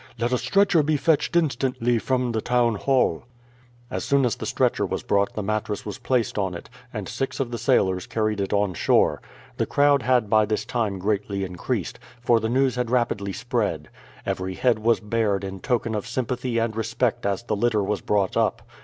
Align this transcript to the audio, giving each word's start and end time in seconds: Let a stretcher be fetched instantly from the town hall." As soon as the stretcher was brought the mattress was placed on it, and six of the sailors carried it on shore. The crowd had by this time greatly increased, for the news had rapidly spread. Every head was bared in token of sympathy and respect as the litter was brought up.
Let 0.17 0.33
a 0.33 0.39
stretcher 0.39 0.81
be 0.81 0.97
fetched 0.97 1.35
instantly 1.35 1.99
from 1.99 2.31
the 2.31 2.41
town 2.41 2.73
hall." 2.73 3.25
As 3.91 4.03
soon 4.03 4.25
as 4.25 4.35
the 4.35 4.47
stretcher 4.47 4.83
was 4.83 5.03
brought 5.03 5.35
the 5.35 5.43
mattress 5.43 5.85
was 5.85 5.99
placed 5.99 6.39
on 6.39 6.55
it, 6.55 6.71
and 6.91 7.07
six 7.07 7.39
of 7.39 7.51
the 7.51 7.59
sailors 7.59 8.07
carried 8.07 8.41
it 8.41 8.51
on 8.51 8.73
shore. 8.73 9.21
The 9.57 9.67
crowd 9.67 10.01
had 10.01 10.27
by 10.27 10.45
this 10.47 10.65
time 10.65 10.97
greatly 10.97 11.43
increased, 11.43 11.99
for 12.19 12.39
the 12.39 12.49
news 12.49 12.73
had 12.77 12.89
rapidly 12.89 13.31
spread. 13.33 13.89
Every 14.25 14.55
head 14.55 14.79
was 14.79 14.99
bared 14.99 15.43
in 15.43 15.59
token 15.59 15.93
of 15.93 16.07
sympathy 16.07 16.57
and 16.57 16.75
respect 16.75 17.23
as 17.27 17.43
the 17.43 17.55
litter 17.55 17.83
was 17.83 18.01
brought 18.01 18.35
up. 18.35 18.63